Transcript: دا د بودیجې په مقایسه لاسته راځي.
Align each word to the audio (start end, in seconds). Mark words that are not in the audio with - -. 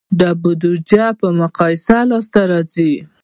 دا 0.19 0.29
د 0.35 0.37
بودیجې 0.41 1.05
په 1.19 1.27
مقایسه 1.41 1.97
لاسته 2.09 2.41
راځي. 2.51 2.93